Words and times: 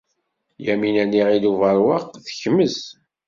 Yamina 0.65 1.03
n 1.05 1.17
Yiɣil 1.17 1.45
Ubeṛwaq 1.51 2.03
tekmez. 2.27 2.77